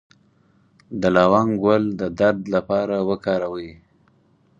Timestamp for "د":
1.01-1.03, 1.99-2.01